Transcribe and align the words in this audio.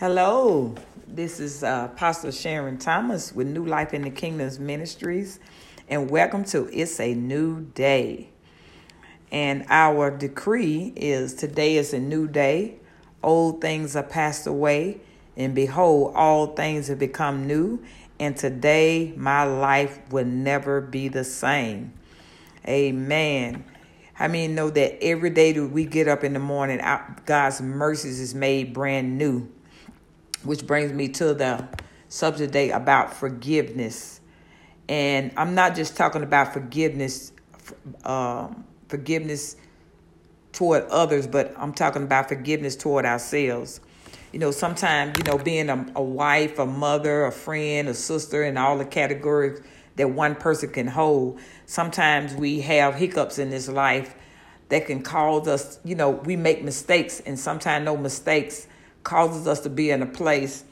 Hello, 0.00 0.76
this 1.08 1.40
is 1.40 1.64
uh, 1.64 1.88
Pastor 1.88 2.30
Sharon 2.30 2.78
Thomas 2.78 3.32
with 3.32 3.48
New 3.48 3.64
Life 3.64 3.92
in 3.92 4.02
the 4.02 4.10
Kingdoms 4.10 4.60
Ministries, 4.60 5.40
and 5.88 6.08
welcome 6.08 6.44
to 6.44 6.70
It's 6.72 7.00
a 7.00 7.14
New 7.14 7.62
Day. 7.74 8.28
And 9.32 9.66
our 9.68 10.16
decree 10.16 10.92
is 10.94 11.34
today 11.34 11.76
is 11.78 11.92
a 11.92 11.98
new 11.98 12.28
day. 12.28 12.76
Old 13.24 13.60
things 13.60 13.96
are 13.96 14.04
passed 14.04 14.46
away, 14.46 15.00
and 15.36 15.52
behold, 15.52 16.12
all 16.14 16.54
things 16.54 16.86
have 16.86 17.00
become 17.00 17.48
new. 17.48 17.82
And 18.20 18.36
today, 18.36 19.12
my 19.16 19.42
life 19.42 19.98
will 20.12 20.26
never 20.26 20.80
be 20.80 21.08
the 21.08 21.24
same. 21.24 21.92
Amen. 22.68 23.64
I 24.16 24.28
mean, 24.28 24.54
know 24.54 24.70
that 24.70 25.02
every 25.02 25.30
day 25.30 25.50
that 25.50 25.66
we 25.66 25.86
get 25.86 26.06
up 26.06 26.22
in 26.22 26.34
the 26.34 26.38
morning, 26.38 26.80
God's 27.26 27.60
mercies 27.60 28.20
is 28.20 28.32
made 28.32 28.72
brand 28.72 29.18
new 29.18 29.50
which 30.48 30.66
brings 30.66 30.90
me 30.94 31.08
to 31.08 31.34
the 31.34 31.68
subject 32.08 32.50
today 32.50 32.70
about 32.70 33.12
forgiveness. 33.12 34.22
And 34.88 35.30
I'm 35.36 35.54
not 35.54 35.76
just 35.76 35.94
talking 35.94 36.22
about 36.22 36.54
forgiveness, 36.54 37.32
um, 38.02 38.64
forgiveness 38.88 39.56
toward 40.52 40.84
others, 40.84 41.26
but 41.26 41.52
I'm 41.58 41.74
talking 41.74 42.02
about 42.02 42.30
forgiveness 42.30 42.76
toward 42.76 43.04
ourselves. 43.04 43.82
You 44.32 44.38
know, 44.38 44.50
sometimes, 44.50 45.18
you 45.18 45.24
know, 45.24 45.36
being 45.36 45.68
a, 45.68 45.86
a 45.94 46.02
wife, 46.02 46.58
a 46.58 46.64
mother, 46.64 47.26
a 47.26 47.32
friend, 47.32 47.86
a 47.86 47.92
sister, 47.92 48.42
and 48.42 48.58
all 48.58 48.78
the 48.78 48.86
categories 48.86 49.60
that 49.96 50.08
one 50.08 50.34
person 50.34 50.70
can 50.70 50.86
hold, 50.86 51.40
sometimes 51.66 52.34
we 52.34 52.62
have 52.62 52.94
hiccups 52.94 53.38
in 53.38 53.50
this 53.50 53.68
life 53.68 54.14
that 54.70 54.86
can 54.86 55.02
cause 55.02 55.46
us, 55.46 55.78
you 55.84 55.94
know, 55.94 56.08
we 56.08 56.36
make 56.36 56.64
mistakes, 56.64 57.20
and 57.26 57.38
sometimes 57.38 57.84
no 57.84 57.98
mistakes 57.98 58.66
causes 59.08 59.46
us 59.46 59.60
to 59.60 59.70
be 59.70 59.90
in 59.90 60.02
a 60.02 60.06
place 60.06 60.64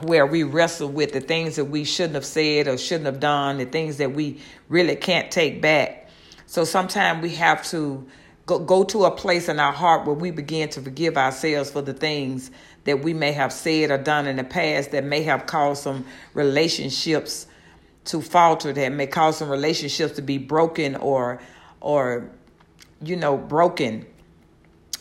where 0.00 0.24
we 0.24 0.42
wrestle 0.42 0.88
with 0.88 1.12
the 1.12 1.20
things 1.20 1.56
that 1.56 1.66
we 1.66 1.84
shouldn't 1.84 2.14
have 2.14 2.24
said 2.24 2.66
or 2.66 2.78
shouldn't 2.78 3.04
have 3.04 3.20
done, 3.20 3.58
the 3.58 3.66
things 3.66 3.98
that 3.98 4.12
we 4.12 4.40
really 4.70 4.96
can't 4.96 5.30
take 5.30 5.60
back. 5.60 6.08
So 6.46 6.64
sometimes 6.64 7.22
we 7.22 7.34
have 7.34 7.62
to 7.68 8.06
go, 8.46 8.58
go 8.58 8.84
to 8.84 9.04
a 9.04 9.10
place 9.10 9.50
in 9.50 9.60
our 9.60 9.72
heart 9.72 10.06
where 10.06 10.14
we 10.14 10.30
begin 10.30 10.70
to 10.70 10.80
forgive 10.80 11.18
ourselves 11.18 11.70
for 11.70 11.82
the 11.82 11.92
things 11.92 12.50
that 12.84 13.02
we 13.02 13.12
may 13.12 13.32
have 13.32 13.52
said 13.52 13.90
or 13.90 13.98
done 13.98 14.26
in 14.26 14.36
the 14.36 14.44
past 14.44 14.92
that 14.92 15.04
may 15.04 15.22
have 15.24 15.44
caused 15.44 15.82
some 15.82 16.06
relationships 16.32 17.46
to 18.06 18.22
falter, 18.22 18.72
that 18.72 18.92
may 18.92 19.06
cause 19.06 19.36
some 19.36 19.50
relationships 19.50 20.16
to 20.16 20.22
be 20.22 20.38
broken 20.38 20.96
or 20.96 21.38
or 21.80 22.30
you 23.02 23.14
know 23.14 23.36
broken. 23.36 24.06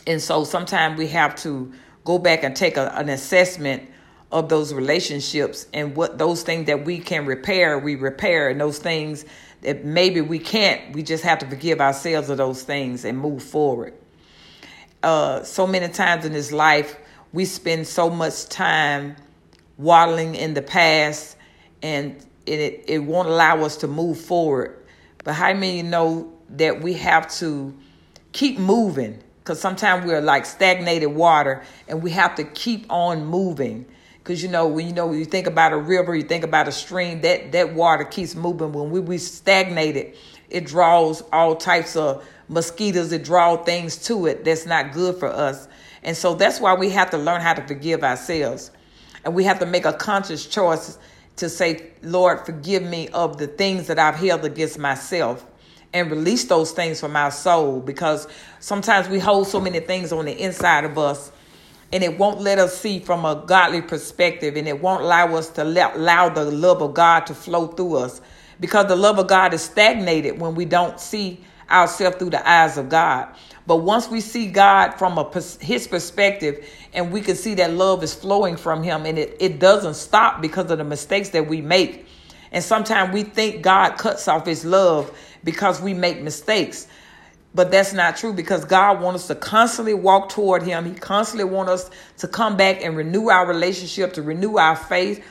And 0.05 0.21
so 0.21 0.43
sometimes 0.43 0.97
we 0.97 1.07
have 1.07 1.35
to 1.37 1.71
go 2.05 2.17
back 2.17 2.43
and 2.43 2.55
take 2.55 2.77
a, 2.77 2.95
an 2.95 3.09
assessment 3.09 3.89
of 4.31 4.47
those 4.47 4.73
relationships 4.73 5.67
and 5.73 5.95
what 5.95 6.17
those 6.17 6.43
things 6.43 6.67
that 6.67 6.85
we 6.85 6.99
can 6.99 7.25
repair, 7.25 7.77
we 7.77 7.95
repair, 7.95 8.49
and 8.49 8.61
those 8.61 8.79
things 8.79 9.25
that 9.61 9.83
maybe 9.83 10.21
we 10.21 10.39
can't, 10.39 10.93
we 10.95 11.03
just 11.03 11.23
have 11.23 11.39
to 11.39 11.47
forgive 11.47 11.81
ourselves 11.81 12.29
of 12.29 12.37
those 12.37 12.63
things 12.63 13.03
and 13.03 13.17
move 13.17 13.43
forward. 13.43 13.93
Uh, 15.03 15.43
so 15.43 15.67
many 15.67 15.87
times 15.91 16.25
in 16.25 16.31
this 16.33 16.51
life, 16.51 16.97
we 17.33 17.45
spend 17.45 17.85
so 17.85 18.09
much 18.09 18.47
time 18.47 19.15
waddling 19.77 20.35
in 20.35 20.53
the 20.53 20.61
past, 20.61 21.37
and 21.81 22.15
it 22.45 22.85
it 22.87 22.99
won't 22.99 23.27
allow 23.27 23.63
us 23.63 23.77
to 23.77 23.87
move 23.87 24.19
forward. 24.19 24.85
But 25.23 25.33
how 25.33 25.53
many 25.53 25.81
know 25.81 26.31
that 26.49 26.81
we 26.81 26.93
have 26.93 27.29
to 27.39 27.75
keep 28.31 28.57
moving? 28.57 29.21
Because 29.45 29.61
sometimes 29.61 30.07
we're 30.07 30.21
like 30.21 30.43
stagnated 30.43 31.09
water 31.09 31.61
and 31.87 32.01
we 32.01 32.09
have 32.09 32.33
to 32.33 32.43
keep 32.43 32.91
on 32.91 33.23
moving. 33.27 33.85
Because 34.17 34.41
you 34.41 34.49
know 34.49 34.65
when 34.65 34.87
you 34.87 34.93
know 34.93 35.05
when 35.05 35.19
you 35.19 35.25
think 35.25 35.45
about 35.45 35.71
a 35.71 35.77
river 35.77 36.15
you 36.15 36.23
think 36.23 36.43
about 36.43 36.67
a 36.67 36.71
stream 36.71 37.21
that 37.21 37.51
that 37.51 37.75
water 37.75 38.05
keeps 38.05 38.33
moving. 38.33 38.73
When 38.73 38.89
we 38.89 38.99
we 38.99 39.19
stagnated 39.19 40.15
it 40.49 40.65
draws 40.65 41.21
all 41.31 41.55
types 41.55 41.95
of 41.95 42.27
mosquitoes 42.49 43.11
it 43.11 43.23
draws 43.23 43.63
things 43.65 43.97
to 44.07 44.25
it 44.25 44.43
that's 44.43 44.65
not 44.65 44.93
good 44.93 45.17
for 45.17 45.27
us. 45.27 45.67
And 46.01 46.17
so 46.17 46.33
that's 46.33 46.59
why 46.59 46.73
we 46.73 46.89
have 46.89 47.11
to 47.11 47.17
learn 47.19 47.41
how 47.41 47.53
to 47.53 47.61
forgive 47.67 48.03
ourselves. 48.03 48.71
And 49.23 49.35
we 49.35 49.43
have 49.43 49.59
to 49.59 49.67
make 49.67 49.85
a 49.85 49.93
conscious 49.93 50.47
choice 50.47 50.97
to 51.35 51.49
say 51.49 51.91
lord 52.01 52.45
forgive 52.45 52.81
me 52.81 53.09
of 53.09 53.37
the 53.37 53.47
things 53.47 53.87
that 53.87 53.99
i've 53.99 54.15
held 54.15 54.45
against 54.45 54.79
myself 54.79 55.45
and 55.93 56.11
release 56.11 56.43
those 56.45 56.71
things 56.71 56.99
from 56.99 57.15
our 57.15 57.31
soul 57.31 57.79
because 57.79 58.27
sometimes 58.59 59.07
we 59.09 59.19
hold 59.19 59.47
so 59.47 59.59
many 59.59 59.79
things 59.79 60.11
on 60.11 60.25
the 60.25 60.37
inside 60.41 60.83
of 60.85 60.97
us 60.97 61.31
and 61.93 62.03
it 62.03 62.17
won't 62.17 62.41
let 62.41 62.59
us 62.59 62.77
see 62.77 62.99
from 62.99 63.25
a 63.25 63.43
godly 63.45 63.81
perspective 63.81 64.55
and 64.55 64.67
it 64.67 64.81
won't 64.81 65.01
allow 65.01 65.35
us 65.35 65.49
to 65.49 65.63
let, 65.63 65.95
allow 65.95 66.29
the 66.29 66.43
love 66.43 66.81
of 66.81 66.93
God 66.93 67.25
to 67.27 67.35
flow 67.35 67.67
through 67.67 67.95
us 67.97 68.21
because 68.59 68.87
the 68.87 68.95
love 68.95 69.19
of 69.19 69.27
God 69.27 69.53
is 69.53 69.61
stagnated 69.61 70.39
when 70.39 70.55
we 70.55 70.65
don't 70.65 70.99
see 70.99 71.43
ourselves 71.69 72.17
through 72.17 72.31
the 72.31 72.49
eyes 72.49 72.77
of 72.77 72.89
God. 72.89 73.27
But 73.67 73.77
once 73.77 74.09
we 74.09 74.21
see 74.21 74.47
God 74.47 74.91
from 74.91 75.17
a 75.17 75.41
his 75.59 75.87
perspective 75.87 76.67
and 76.93 77.11
we 77.11 77.21
can 77.21 77.35
see 77.35 77.55
that 77.55 77.71
love 77.71 78.03
is 78.03 78.13
flowing 78.13 78.57
from 78.57 78.83
him 78.83 79.05
and 79.05 79.17
it, 79.17 79.37
it 79.39 79.59
doesn't 79.59 79.95
stop 79.95 80.41
because 80.41 80.69
of 80.69 80.77
the 80.77 80.83
mistakes 80.83 81.29
that 81.29 81.47
we 81.47 81.61
make. 81.61 82.07
And 82.55 82.63
sometimes 82.63 83.13
we 83.13 83.23
think 83.23 83.61
God 83.61 83.97
cuts 83.97 84.29
off 84.29 84.45
his 84.45 84.63
love 84.63 85.15
because 85.43 85.81
we 85.81 85.93
make 85.93 86.21
mistakes. 86.21 86.87
But 87.53 87.69
that's 87.69 87.91
not 87.91 88.15
true 88.15 88.31
because 88.31 88.63
God 88.63 89.01
wants 89.01 89.23
us 89.23 89.27
to 89.27 89.35
constantly 89.35 89.93
walk 89.93 90.29
toward 90.29 90.63
Him. 90.63 90.85
He 90.85 90.93
constantly 90.93 91.43
wants 91.43 91.71
us 91.71 91.91
to 92.17 92.27
come 92.29 92.55
back 92.57 92.81
and 92.83 92.95
renew 92.97 93.29
our 93.29 93.45
relationship, 93.45 94.13
to 94.13 94.21
renew 94.21 94.57
our 94.57 94.75
faith, 94.75 95.23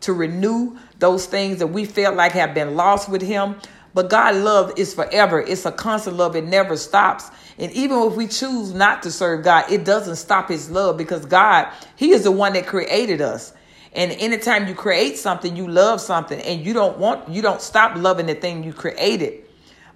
to 0.00 0.12
renew 0.12 0.76
those 0.98 1.26
things 1.26 1.60
that 1.60 1.68
we 1.68 1.84
felt 1.84 2.16
like 2.16 2.32
have 2.32 2.52
been 2.52 2.74
lost 2.74 3.08
with 3.08 3.22
Him. 3.22 3.56
But 3.94 4.10
God 4.10 4.34
love 4.34 4.72
is 4.76 4.92
forever. 4.92 5.40
It's 5.40 5.66
a 5.66 5.72
constant 5.72 6.16
love. 6.16 6.34
It 6.34 6.44
never 6.44 6.76
stops. 6.76 7.30
And 7.58 7.70
even 7.72 7.98
if 7.98 8.14
we 8.14 8.26
choose 8.26 8.72
not 8.72 9.02
to 9.04 9.10
serve 9.12 9.44
God, 9.44 9.70
it 9.70 9.84
doesn't 9.84 10.16
stop 10.16 10.48
his 10.48 10.70
love 10.70 10.96
because 10.96 11.26
God, 11.26 11.72
he 11.94 12.10
is 12.10 12.24
the 12.24 12.32
one 12.32 12.54
that 12.54 12.66
created 12.66 13.20
us. 13.20 13.52
And 13.94 14.10
anytime 14.12 14.66
you 14.66 14.74
create 14.74 15.18
something, 15.18 15.54
you 15.54 15.68
love 15.68 16.00
something 16.00 16.40
and 16.40 16.64
you 16.64 16.72
don't 16.72 16.98
want, 16.98 17.28
you 17.28 17.42
don't 17.42 17.60
stop 17.60 17.96
loving 17.96 18.26
the 18.26 18.34
thing 18.34 18.64
you 18.64 18.72
created. 18.72 19.44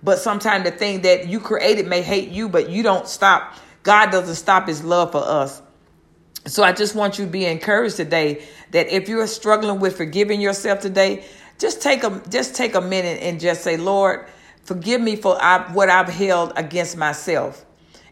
But 0.02 0.18
sometimes 0.18 0.64
the 0.64 0.70
thing 0.70 1.02
that 1.02 1.28
you 1.28 1.40
created 1.40 1.86
may 1.86 2.02
hate 2.02 2.28
you, 2.28 2.48
but 2.48 2.70
you 2.70 2.82
don't 2.82 3.08
stop. 3.08 3.54
God 3.82 4.10
doesn't 4.10 4.34
stop 4.36 4.68
his 4.68 4.84
love 4.84 5.12
for 5.12 5.22
us. 5.26 5.62
So 6.46 6.62
I 6.62 6.72
just 6.72 6.94
want 6.94 7.18
you 7.18 7.24
to 7.24 7.30
be 7.30 7.44
encouraged 7.44 7.96
today 7.96 8.44
that 8.70 8.88
if 8.88 9.08
you're 9.08 9.26
struggling 9.26 9.80
with 9.80 9.96
forgiving 9.96 10.40
yourself 10.40 10.80
today, 10.80 11.24
just 11.58 11.82
take 11.82 12.04
a 12.04 12.22
just 12.28 12.54
take 12.54 12.76
a 12.76 12.80
minute 12.80 13.20
and 13.20 13.40
just 13.40 13.62
say, 13.64 13.76
Lord, 13.76 14.26
forgive 14.62 15.00
me 15.00 15.16
for 15.16 15.36
what 15.72 15.90
I've 15.90 16.08
held 16.08 16.52
against 16.54 16.96
myself. 16.96 17.66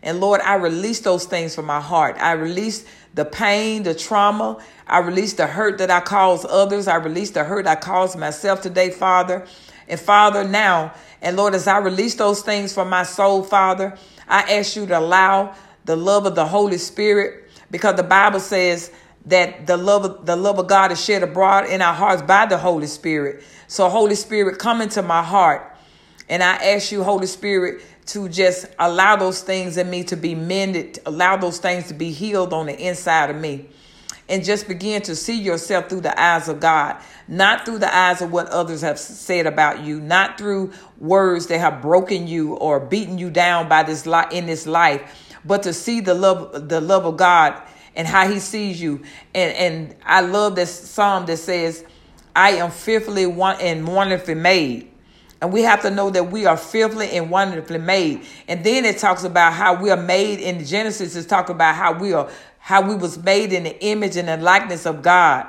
And 0.05 0.21
Lord, 0.21 0.41
I 0.43 0.55
release 0.55 1.01
those 1.01 1.25
things 1.25 1.55
from 1.55 1.65
my 1.65 1.81
heart. 1.81 2.17
I 2.21 2.33
release 2.33 2.85
the 3.15 3.25
pain, 3.25 3.83
the 3.83 3.95
trauma. 3.95 4.63
I 4.87 4.99
release 4.99 5.33
the 5.33 5.47
hurt 5.47 5.79
that 5.79 5.91
I 5.91 6.01
cause 6.01 6.45
others. 6.45 6.87
I 6.87 6.97
release 6.97 7.31
the 7.31 7.43
hurt 7.43 7.67
I 7.67 7.75
cause 7.75 8.15
myself 8.15 8.61
today, 8.61 8.91
Father. 8.91 9.47
And 9.89 9.99
Father, 9.99 10.45
now, 10.45 10.93
and 11.23 11.37
Lord, 11.37 11.55
as 11.55 11.67
I 11.67 11.79
release 11.79 12.15
those 12.15 12.43
things 12.43 12.73
from 12.73 12.91
my 12.91 13.03
soul, 13.03 13.43
Father, 13.43 13.97
I 14.29 14.43
ask 14.59 14.77
you 14.77 14.87
to 14.87 14.99
allow 14.99 15.55
the 15.87 15.97
love 15.97 16.27
of 16.27 16.35
the 16.35 16.47
Holy 16.47 16.79
Spirit, 16.79 17.51
because 17.71 17.97
the 17.97 18.03
Bible 18.03 18.41
says 18.41 18.91
that 19.27 19.67
the 19.67 19.77
love 19.77 20.05
of 20.05 20.27
the 20.27 20.37
love 20.37 20.59
of 20.59 20.67
God 20.67 20.93
is 20.93 21.03
shed 21.03 21.23
abroad 21.23 21.67
in 21.67 21.81
our 21.83 21.95
hearts 21.95 22.23
by 22.23 22.47
the 22.47 22.59
Holy 22.59 22.87
Spirit. 22.87 23.43
So, 23.69 23.89
Holy 23.89 24.15
Spirit, 24.15 24.59
come 24.59 24.81
into 24.83 25.03
my 25.03 25.23
heart. 25.23 25.71
And 26.29 26.43
I 26.43 26.55
ask 26.55 26.91
you, 26.91 27.03
Holy 27.03 27.27
Spirit, 27.27 27.83
to 28.07 28.29
just 28.29 28.67
allow 28.79 29.17
those 29.17 29.43
things 29.43 29.77
in 29.77 29.89
me 29.89 30.05
to 30.05 30.17
be 30.17 30.35
mended, 30.35 30.99
allow 31.07 31.37
those 31.37 31.59
things 31.59 31.89
to 31.89 31.95
be 31.95 32.11
healed 32.11 32.53
on 32.53 32.67
the 32.67 32.79
inside 32.79 33.31
of 33.31 33.37
me 33.37 33.69
and 34.29 34.45
just 34.45 34.69
begin 34.69 35.03
to 35.03 35.15
see 35.15 35.41
yourself 35.41 35.89
through 35.89 36.01
the 36.01 36.21
eyes 36.21 36.49
of 36.49 36.61
God, 36.61 36.97
not 37.29 37.65
through 37.65 37.79
the 37.79 37.95
eyes 37.95 38.23
of 38.23 38.33
what 38.33 38.49
others 38.49 38.81
have 38.81 38.99
said 38.99 39.47
about 39.47 39.83
you, 39.83 40.01
not 40.01 40.39
through 40.39 40.73
words 40.99 41.47
that 41.49 41.59
have 41.59 41.83
broken 41.83 42.27
you 42.27 42.55
or 42.55 42.81
beaten 42.81 43.19
you 43.19 43.31
down 43.31 43.69
by 43.69 43.83
this 43.83 44.07
life 44.07 44.33
in 44.33 44.47
this 44.47 44.67
life, 44.67 45.35
but 45.45 45.63
to 45.65 45.73
see 45.73 46.01
the 46.01 46.15
love 46.15 46.69
the 46.69 46.81
love 46.81 47.05
of 47.05 47.17
God 47.17 47.61
and 47.95 48.09
how 48.09 48.29
he 48.29 48.39
sees 48.39 48.81
you. 48.81 49.03
And 49.35 49.55
and 49.57 49.97
I 50.05 50.23
love 50.23 50.55
this 50.55 50.73
psalm 50.73 51.27
that 51.27 51.37
says, 51.37 51.85
I 52.35 52.53
am 52.53 52.71
fearfully 52.71 53.25
and 53.25 53.87
wonderfully 53.87 54.35
made. 54.35 54.91
And 55.45 55.53
we 55.53 55.61
have 55.61 55.83
to 55.83 55.91
know 55.91 56.09
that 56.09 56.33
we 56.33 56.47
are 56.47 56.57
fearfully 56.57 57.11
and 57.11 57.31
wonderfully 57.31 57.79
made. 57.79 58.23
And 58.49 58.65
then 58.65 58.87
it 58.87 58.97
talks 58.97 59.25
about 59.25 59.53
how 59.53 59.79
we 59.79 59.91
are 59.91 60.03
made 60.03 60.41
in 60.41 60.65
Genesis, 60.65 61.15
it's 61.17 61.27
talking 61.27 61.55
about 61.55 61.75
how 61.75 61.93
we 61.99 62.15
are 62.15 62.31
how 62.61 62.81
we 62.81 62.95
was 62.95 63.23
made 63.23 63.53
in 63.53 63.65
the 63.65 63.85
image 63.85 64.17
and 64.17 64.27
the 64.27 64.39
likeness 64.39 64.87
of 64.87 65.03
God. 65.03 65.47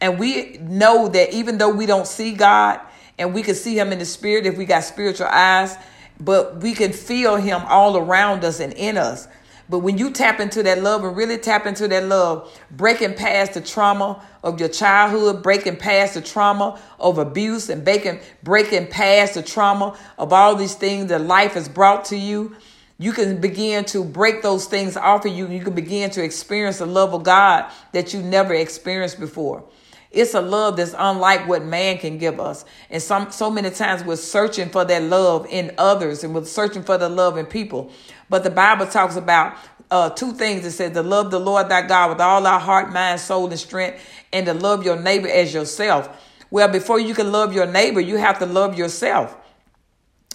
And 0.00 0.16
we 0.16 0.58
know 0.60 1.08
that 1.08 1.34
even 1.34 1.58
though 1.58 1.70
we 1.70 1.86
don't 1.86 2.06
see 2.06 2.34
God 2.34 2.78
and 3.18 3.34
we 3.34 3.42
can 3.42 3.56
see 3.56 3.76
him 3.76 3.90
in 3.90 3.98
the 3.98 4.04
spirit 4.04 4.46
if 4.46 4.56
we 4.56 4.64
got 4.64 4.84
spiritual 4.84 5.26
eyes, 5.26 5.76
but 6.20 6.58
we 6.58 6.72
can 6.72 6.92
feel 6.92 7.34
him 7.34 7.62
all 7.66 7.96
around 7.96 8.44
us 8.44 8.60
and 8.60 8.72
in 8.74 8.96
us 8.96 9.26
But 9.72 9.78
when 9.78 9.96
you 9.96 10.10
tap 10.10 10.38
into 10.38 10.62
that 10.64 10.82
love 10.82 11.02
and 11.02 11.16
really 11.16 11.38
tap 11.38 11.64
into 11.64 11.88
that 11.88 12.04
love, 12.04 12.60
breaking 12.70 13.14
past 13.14 13.54
the 13.54 13.62
trauma 13.62 14.22
of 14.44 14.60
your 14.60 14.68
childhood, 14.68 15.42
breaking 15.42 15.78
past 15.78 16.12
the 16.12 16.20
trauma 16.20 16.78
of 17.00 17.16
abuse, 17.16 17.70
and 17.70 17.82
breaking, 17.82 18.20
breaking 18.42 18.88
past 18.88 19.32
the 19.32 19.42
trauma 19.42 19.98
of 20.18 20.30
all 20.30 20.56
these 20.56 20.74
things 20.74 21.06
that 21.06 21.22
life 21.22 21.54
has 21.54 21.70
brought 21.70 22.04
to 22.04 22.18
you, 22.18 22.54
you 22.98 23.12
can 23.12 23.40
begin 23.40 23.86
to 23.86 24.04
break 24.04 24.42
those 24.42 24.66
things 24.66 24.94
off 24.94 25.24
of 25.24 25.32
you. 25.32 25.48
You 25.48 25.64
can 25.64 25.74
begin 25.74 26.10
to 26.10 26.22
experience 26.22 26.76
the 26.76 26.84
love 26.84 27.14
of 27.14 27.22
God 27.22 27.72
that 27.92 28.12
you 28.12 28.20
never 28.20 28.52
experienced 28.52 29.18
before. 29.18 29.64
It's 30.12 30.34
a 30.34 30.42
love 30.42 30.76
that's 30.76 30.94
unlike 30.98 31.48
what 31.48 31.64
man 31.64 31.98
can 31.98 32.18
give 32.18 32.38
us. 32.38 32.64
And 32.90 33.02
some 33.02 33.30
so 33.30 33.50
many 33.50 33.70
times 33.70 34.04
we're 34.04 34.16
searching 34.16 34.68
for 34.68 34.84
that 34.84 35.02
love 35.02 35.46
in 35.48 35.72
others 35.78 36.22
and 36.22 36.34
we're 36.34 36.44
searching 36.44 36.82
for 36.82 36.98
the 36.98 37.08
love 37.08 37.38
in 37.38 37.46
people. 37.46 37.90
But 38.28 38.44
the 38.44 38.50
Bible 38.50 38.86
talks 38.86 39.16
about 39.16 39.56
uh, 39.90 40.10
two 40.10 40.32
things. 40.32 40.66
It 40.66 40.72
says 40.72 40.92
to 40.92 41.02
love 41.02 41.30
the 41.30 41.40
Lord 41.40 41.68
thy 41.70 41.86
God 41.86 42.10
with 42.10 42.20
all 42.20 42.46
our 42.46 42.60
heart, 42.60 42.92
mind, 42.92 43.20
soul, 43.20 43.48
and 43.48 43.58
strength, 43.58 44.06
and 44.32 44.46
to 44.46 44.54
love 44.54 44.84
your 44.84 45.00
neighbor 45.00 45.28
as 45.28 45.54
yourself. 45.54 46.08
Well, 46.50 46.68
before 46.68 47.00
you 47.00 47.14
can 47.14 47.32
love 47.32 47.54
your 47.54 47.66
neighbor, 47.66 48.00
you 48.00 48.18
have 48.18 48.38
to 48.40 48.46
love 48.46 48.76
yourself. 48.76 49.34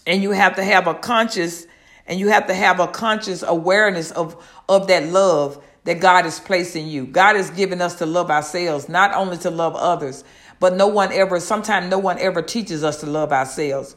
And 0.07 0.23
you 0.23 0.31
have 0.31 0.55
to 0.55 0.63
have 0.63 0.87
a 0.87 0.95
conscious 0.95 1.67
and 2.07 2.19
you 2.19 2.29
have 2.29 2.47
to 2.47 2.53
have 2.53 2.79
a 2.79 2.87
conscious 2.87 3.43
awareness 3.43 4.11
of, 4.11 4.41
of 4.69 4.87
that 4.87 5.03
love 5.07 5.61
that 5.87 6.01
God 6.01 6.25
is 6.25 6.37
placing 6.37 6.85
you. 6.87 7.05
God 7.05 7.37
has 7.37 7.49
given 7.49 7.81
us 7.81 7.95
to 7.95 8.05
love 8.05 8.29
ourselves, 8.29 8.89
not 8.89 9.13
only 9.13 9.37
to 9.37 9.49
love 9.49 9.73
others, 9.73 10.25
but 10.59 10.75
no 10.75 10.87
one 10.87 11.13
ever, 11.13 11.39
sometimes 11.39 11.89
no 11.89 11.97
one 11.97 12.19
ever 12.19 12.41
teaches 12.41 12.83
us 12.83 12.99
to 12.99 13.05
love 13.05 13.31
ourselves. 13.31 13.95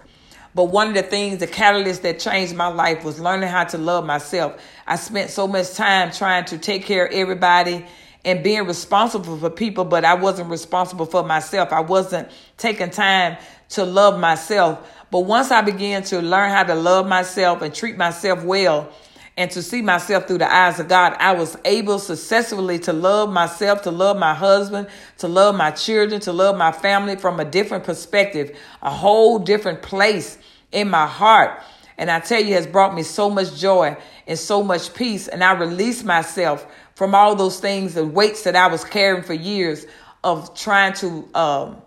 But 0.55 0.67
one 0.67 0.87
of 0.87 0.95
the 0.95 1.03
things, 1.03 1.39
the 1.39 1.49
catalyst 1.49 2.03
that 2.03 2.21
changed 2.21 2.55
my 2.55 2.69
life 2.69 3.03
was 3.03 3.19
learning 3.19 3.49
how 3.49 3.65
to 3.65 3.77
love 3.77 4.07
myself. 4.07 4.63
I 4.87 4.95
spent 4.95 5.31
so 5.31 5.49
much 5.49 5.75
time 5.75 6.13
trying 6.13 6.45
to 6.45 6.59
take 6.59 6.85
care 6.85 7.07
of 7.07 7.13
everybody 7.13 7.85
and 8.25 8.45
being 8.45 8.67
responsible 8.67 9.37
for 9.37 9.51
people, 9.51 9.85
but 9.85 10.05
I 10.05 10.15
wasn't 10.15 10.49
responsible 10.49 11.07
for 11.07 11.25
myself. 11.25 11.73
I 11.73 11.81
wasn't 11.81 12.31
taking 12.57 12.91
time 12.91 13.37
to 13.71 13.85
love 13.85 14.21
myself. 14.21 14.89
But 15.11 15.21
once 15.21 15.51
I 15.51 15.61
began 15.61 16.05
to 16.05 16.23
learn 16.23 16.51
how 16.51 16.63
to 16.63 16.77
love 16.77 17.09
myself 17.09 17.63
and 17.63 17.75
treat 17.75 17.97
myself 17.97 18.45
well, 18.45 18.93
and 19.41 19.51
to 19.53 19.63
see 19.63 19.81
myself 19.81 20.27
through 20.27 20.37
the 20.37 20.55
eyes 20.55 20.79
of 20.81 20.89
God, 20.89 21.17
I 21.19 21.33
was 21.33 21.57
able 21.65 21.99
successfully 21.99 22.79
to 22.81 22.93
love 22.93 23.33
myself, 23.33 23.81
to 23.85 23.91
love 23.91 24.19
my 24.19 24.35
husband, 24.35 24.89
to 25.17 25.29
love 25.29 25.55
my 25.55 25.71
children, 25.71 26.21
to 26.21 26.33
love 26.35 26.59
my 26.59 26.73
family 26.73 27.17
from 27.17 27.41
a 27.41 27.45
different 27.47 27.85
perspective, 27.85 28.55
a 28.83 28.91
whole 28.91 29.39
different 29.39 29.81
place 29.81 30.37
in 30.73 30.91
my 30.91 31.07
heart. 31.07 31.59
And 31.97 32.11
I 32.11 32.21
tell 32.21 32.45
you, 32.45 32.53
has 32.53 32.67
brought 32.67 32.95
me 32.95 33.03
so 33.03 33.31
much 33.31 33.59
joy 33.59 33.97
and 34.27 34.39
so 34.39 34.63
much 34.63 34.93
peace. 34.93 35.27
And 35.27 35.43
I 35.43 35.53
released 35.53 36.05
myself 36.05 36.67
from 36.95 37.15
all 37.15 37.35
those 37.35 37.61
things 37.61 37.97
and 37.97 38.13
weights 38.13 38.43
that 38.43 38.57
I 38.57 38.67
was 38.67 38.85
carrying 38.85 39.23
for 39.23 39.33
years 39.33 39.87
of 40.23 40.55
trying 40.55 40.93
to 40.97 41.27
um, 41.35 41.83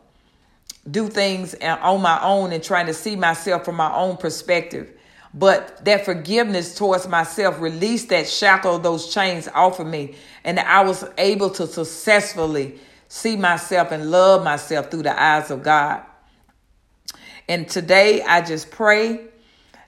do 0.90 1.08
things 1.08 1.54
on 1.62 2.02
my 2.02 2.20
own 2.24 2.52
and 2.52 2.64
trying 2.64 2.88
to 2.88 2.96
see 2.96 3.16
myself 3.16 3.64
from 3.64 3.76
my 3.76 3.94
own 3.94 4.18
perspective. 4.18 4.92
But 5.34 5.84
that 5.86 6.06
forgiveness 6.06 6.76
towards 6.76 7.08
myself 7.08 7.60
released 7.60 8.10
that 8.10 8.28
shackle, 8.28 8.78
those 8.78 9.12
chains 9.14 9.48
off 9.48 9.80
of 9.80 9.88
me. 9.88 10.16
And 10.44 10.60
I 10.60 10.84
was 10.84 11.06
able 11.18 11.50
to 11.52 11.66
successfully 11.66 12.80
see 13.08 13.36
myself 13.36 13.92
and 13.92 14.12
love 14.12 14.44
myself 14.44 14.92
through 14.92 15.04
the 15.04 15.22
eyes 15.22 15.50
of 15.50 15.64
God. 15.64 16.04
And 17.50 17.68
today 17.68 18.22
I 18.22 18.42
just 18.42 18.70
pray 18.72 19.26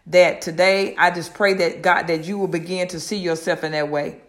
that 0.08 0.42
today 0.42 0.96
I 0.98 1.12
just 1.12 1.34
pray 1.34 1.54
that 1.54 1.82
God, 1.82 2.08
that 2.08 2.26
you 2.26 2.38
will 2.38 2.48
begin 2.48 2.88
to 2.90 3.00
see 3.00 3.18
yourself 3.18 3.64
in 3.64 3.72
that 3.74 3.90
way. 3.90 4.22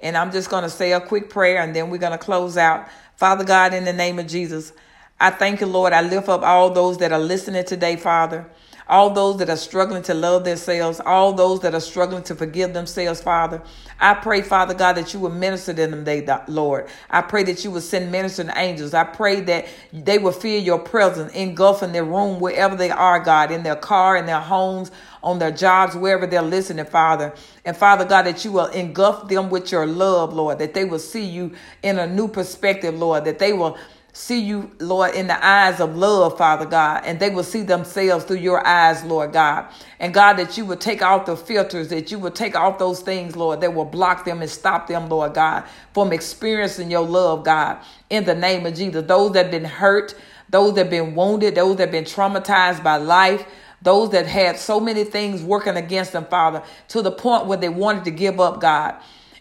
And 0.00 0.16
I'm 0.16 0.32
just 0.32 0.50
going 0.50 0.62
to 0.64 0.70
say 0.70 0.92
a 0.92 1.00
quick 1.00 1.30
prayer 1.30 1.60
and 1.60 1.74
then 1.74 1.90
we're 1.90 1.98
going 1.98 2.12
to 2.12 2.18
close 2.18 2.56
out. 2.56 2.88
Father 3.16 3.44
God, 3.44 3.74
in 3.74 3.84
the 3.84 3.92
name 3.92 4.18
of 4.18 4.26
Jesus, 4.28 4.72
I 5.18 5.30
thank 5.30 5.60
you, 5.60 5.66
Lord. 5.66 5.92
I 5.92 6.00
lift 6.00 6.28
up 6.28 6.42
all 6.42 6.70
those 6.70 6.98
that 6.98 7.12
are 7.12 7.18
listening 7.18 7.64
today, 7.64 7.96
Father 7.96 8.48
all 8.90 9.08
those 9.10 9.38
that 9.38 9.48
are 9.48 9.56
struggling 9.56 10.02
to 10.02 10.12
love 10.12 10.44
themselves, 10.44 11.00
all 11.06 11.32
those 11.32 11.60
that 11.60 11.74
are 11.74 11.80
struggling 11.80 12.24
to 12.24 12.34
forgive 12.34 12.74
themselves, 12.74 13.22
Father. 13.22 13.62
I 14.00 14.14
pray, 14.14 14.42
Father 14.42 14.74
God, 14.74 14.94
that 14.94 15.14
you 15.14 15.20
will 15.20 15.30
minister 15.30 15.72
to 15.72 15.86
them, 15.86 16.02
they, 16.02 16.26
Lord. 16.48 16.88
I 17.08 17.22
pray 17.22 17.44
that 17.44 17.64
you 17.64 17.70
will 17.70 17.80
send 17.80 18.10
ministering 18.10 18.50
angels. 18.56 18.92
I 18.92 19.04
pray 19.04 19.42
that 19.42 19.68
they 19.92 20.18
will 20.18 20.32
feel 20.32 20.60
your 20.60 20.80
presence 20.80 21.32
engulfing 21.34 21.92
their 21.92 22.04
room 22.04 22.40
wherever 22.40 22.74
they 22.74 22.90
are, 22.90 23.20
God, 23.20 23.52
in 23.52 23.62
their 23.62 23.76
car, 23.76 24.16
in 24.16 24.26
their 24.26 24.40
homes, 24.40 24.90
on 25.22 25.38
their 25.38 25.52
jobs, 25.52 25.94
wherever 25.94 26.26
they're 26.26 26.42
listening, 26.42 26.84
Father. 26.84 27.32
And 27.64 27.76
Father 27.76 28.04
God, 28.04 28.22
that 28.22 28.44
you 28.44 28.50
will 28.50 28.66
engulf 28.66 29.28
them 29.28 29.50
with 29.50 29.70
your 29.70 29.86
love, 29.86 30.32
Lord, 30.32 30.58
that 30.58 30.74
they 30.74 30.84
will 30.84 30.98
see 30.98 31.24
you 31.24 31.54
in 31.84 32.00
a 32.00 32.08
new 32.08 32.26
perspective, 32.26 32.96
Lord, 32.98 33.24
that 33.26 33.38
they 33.38 33.52
will 33.52 33.78
see 34.12 34.40
you, 34.40 34.70
Lord, 34.80 35.14
in 35.14 35.26
the 35.26 35.46
eyes 35.46 35.80
of 35.80 35.96
love, 35.96 36.36
Father 36.38 36.66
God, 36.66 37.02
and 37.04 37.20
they 37.20 37.30
will 37.30 37.44
see 37.44 37.62
themselves 37.62 38.24
through 38.24 38.38
your 38.38 38.66
eyes, 38.66 39.04
Lord 39.04 39.32
God. 39.32 39.66
And 39.98 40.12
God, 40.12 40.34
that 40.34 40.58
you 40.58 40.64
would 40.66 40.80
take 40.80 41.02
off 41.02 41.26
the 41.26 41.36
filters, 41.36 41.88
that 41.88 42.10
you 42.10 42.18
would 42.18 42.34
take 42.34 42.56
off 42.56 42.78
those 42.78 43.00
things, 43.00 43.36
Lord, 43.36 43.60
that 43.60 43.74
will 43.74 43.84
block 43.84 44.24
them 44.24 44.40
and 44.40 44.50
stop 44.50 44.86
them, 44.88 45.08
Lord 45.08 45.34
God, 45.34 45.64
from 45.94 46.12
experiencing 46.12 46.90
your 46.90 47.06
love, 47.06 47.44
God, 47.44 47.78
in 48.10 48.24
the 48.24 48.34
name 48.34 48.66
of 48.66 48.74
Jesus. 48.74 49.06
Those 49.06 49.32
that 49.32 49.44
have 49.44 49.52
been 49.52 49.64
hurt, 49.64 50.14
those 50.48 50.74
that 50.74 50.84
have 50.84 50.90
been 50.90 51.14
wounded, 51.14 51.54
those 51.54 51.76
that 51.76 51.84
have 51.84 51.92
been 51.92 52.04
traumatized 52.04 52.82
by 52.82 52.96
life, 52.96 53.46
those 53.82 54.10
that 54.10 54.26
had 54.26 54.58
so 54.58 54.78
many 54.80 55.04
things 55.04 55.42
working 55.42 55.76
against 55.76 56.12
them, 56.12 56.26
Father, 56.26 56.62
to 56.88 57.02
the 57.02 57.10
point 57.10 57.46
where 57.46 57.58
they 57.58 57.68
wanted 57.68 58.04
to 58.04 58.10
give 58.10 58.40
up, 58.40 58.60
God. 58.60 58.96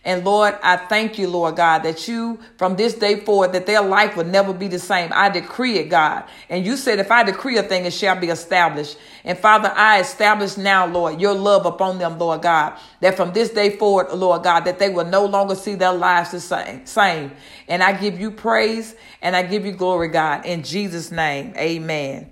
And 0.10 0.26
Lord, 0.26 0.58
I 0.64 0.76
thank 0.76 1.20
you, 1.20 1.28
Lord 1.30 1.56
God, 1.56 1.84
that 1.84 2.08
you 2.08 2.40
from 2.58 2.76
this 2.76 2.96
day 2.96 3.20
forward, 3.20 3.52
that 3.52 3.68
their 3.68 3.84
life 3.84 4.18
will 4.18 4.26
never 4.26 4.54
be 4.54 4.68
the 4.68 4.80
same. 4.80 5.12
I 5.14 5.30
decree 5.30 5.78
it, 5.78 5.90
God. 5.90 6.24
And 6.50 6.66
you 6.66 6.78
said, 6.78 6.98
if 6.98 7.12
I 7.12 7.22
decree 7.22 7.58
a 7.58 7.62
thing, 7.62 7.86
it 7.86 7.94
shall 7.94 8.20
be 8.20 8.30
established. 8.30 8.98
And 9.24 9.38
Father, 9.38 9.72
I 9.76 10.00
establish 10.00 10.58
now, 10.58 10.88
Lord, 10.88 11.22
your 11.22 11.36
love 11.36 11.68
upon 11.68 12.00
them, 12.00 12.18
Lord 12.18 12.42
God, 12.42 12.76
that 13.02 13.18
from 13.18 13.34
this 13.34 13.52
day 13.52 13.78
forward, 13.78 14.12
Lord 14.12 14.42
God, 14.42 14.62
that 14.62 14.80
they 14.80 14.90
will 14.90 15.06
no 15.06 15.26
longer 15.26 15.54
see 15.54 15.76
their 15.76 15.94
lives 15.94 16.32
the 16.32 16.40
same. 16.40 16.88
same. 16.88 17.32
And 17.68 17.84
I 17.84 17.94
give 17.94 18.20
you 18.20 18.32
praise 18.32 18.96
and 19.22 19.36
I 19.36 19.44
give 19.44 19.64
you 19.64 19.74
glory, 19.74 20.08
God, 20.08 20.44
in 20.44 20.64
Jesus' 20.64 21.12
name. 21.12 21.54
Amen. 21.56 22.32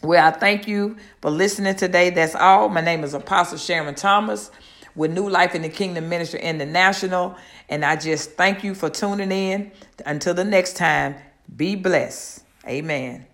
Well, 0.00 0.24
I 0.24 0.30
thank 0.30 0.68
you 0.68 0.96
for 1.20 1.32
listening 1.32 1.74
today. 1.74 2.10
That's 2.10 2.36
all. 2.36 2.68
My 2.68 2.82
name 2.82 3.02
is 3.02 3.14
Apostle 3.14 3.58
Sharon 3.58 3.96
Thomas 3.96 4.52
with 4.94 5.12
New 5.12 5.28
Life 5.28 5.54
in 5.54 5.62
the 5.62 5.68
Kingdom 5.68 6.08
Ministry 6.08 6.40
International. 6.40 7.36
And 7.68 7.84
I 7.84 7.96
just 7.96 8.32
thank 8.32 8.64
you 8.64 8.74
for 8.74 8.90
tuning 8.90 9.32
in. 9.32 9.72
Until 10.06 10.34
the 10.34 10.44
next 10.44 10.76
time, 10.76 11.16
be 11.56 11.76
blessed. 11.76 12.44
Amen. 12.66 13.26